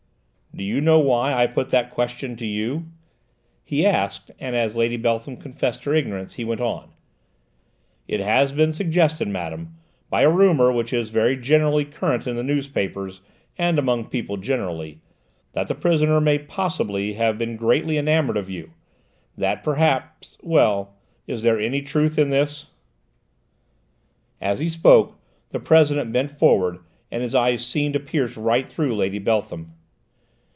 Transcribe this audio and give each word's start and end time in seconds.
"Do 0.53 0.65
you 0.65 0.81
know 0.81 0.99
why 0.99 1.31
I 1.33 1.47
put 1.47 1.69
that 1.69 1.91
question 1.91 2.35
to 2.35 2.45
you?" 2.45 2.83
he 3.63 3.85
asked, 3.85 4.31
and 4.37 4.53
as 4.53 4.75
Lady 4.75 4.97
Beltham 4.97 5.37
confessed 5.37 5.85
her 5.85 5.93
ignorance 5.93 6.33
he 6.33 6.43
went 6.43 6.59
on: 6.59 6.89
"It 8.05 8.19
has 8.19 8.51
been 8.51 8.73
suggested, 8.73 9.29
madame, 9.29 9.77
by 10.09 10.21
a 10.23 10.29
rumour 10.29 10.69
which 10.69 10.91
is 10.91 11.09
very 11.09 11.37
generally 11.37 11.85
current 11.85 12.27
in 12.27 12.35
the 12.35 12.43
newspapers 12.43 13.21
and 13.57 13.79
among 13.79 14.07
people 14.09 14.35
generally, 14.35 14.99
that 15.53 15.69
the 15.69 15.73
prisoner 15.73 16.19
may 16.19 16.37
possibly 16.37 17.13
have 17.13 17.37
been 17.37 17.55
greatly 17.55 17.97
enamoured 17.97 18.35
of 18.35 18.49
you: 18.49 18.71
that 19.37 19.63
perhaps 19.63 20.37
well, 20.41 20.95
is 21.27 21.43
there 21.43 21.61
any 21.61 21.81
truth 21.81 22.19
in 22.19 22.29
this?" 22.29 22.71
As 24.41 24.59
he 24.59 24.67
spoke 24.67 25.17
the 25.51 25.61
President 25.61 26.11
bent 26.11 26.29
forward, 26.29 26.79
and 27.09 27.23
his 27.23 27.33
eyes 27.33 27.65
seemed 27.65 27.93
to 27.93 28.01
pierce 28.01 28.35
right 28.35 28.69
through 28.69 28.97
Lady 28.97 29.17
Beltham. 29.17 29.75